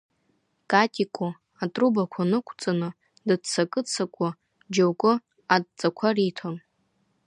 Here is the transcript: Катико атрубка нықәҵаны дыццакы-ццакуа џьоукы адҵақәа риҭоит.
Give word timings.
Катико 0.69 1.27
атрубка 1.63 2.21
нықәҵаны 2.31 2.89
дыццакы-ццакуа 3.27 4.29
џьоукы 4.73 5.13
адҵақәа 5.53 6.07
риҭоит. 6.15 6.63